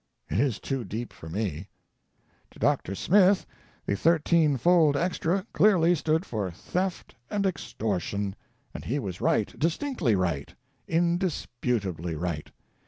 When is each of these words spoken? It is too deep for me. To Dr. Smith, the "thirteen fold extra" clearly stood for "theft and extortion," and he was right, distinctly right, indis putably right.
It 0.31 0.39
is 0.39 0.57
too 0.59 0.83
deep 0.83 1.13
for 1.13 1.29
me. 1.29 1.67
To 2.49 2.57
Dr. 2.57 2.95
Smith, 2.95 3.45
the 3.85 3.95
"thirteen 3.95 4.57
fold 4.57 4.97
extra" 4.97 5.45
clearly 5.53 5.93
stood 5.93 6.25
for 6.25 6.49
"theft 6.49 7.13
and 7.29 7.45
extortion," 7.45 8.35
and 8.73 8.83
he 8.83 8.97
was 8.97 9.21
right, 9.21 9.53
distinctly 9.59 10.15
right, 10.15 10.55
indis 10.89 11.45
putably 11.61 12.19
right. 12.19 12.49